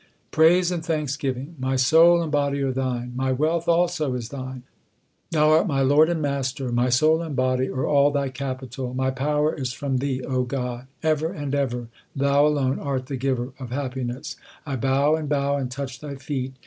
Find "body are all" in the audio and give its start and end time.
7.35-8.09